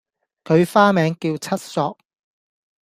[0.43, 1.95] 佢花名叫七索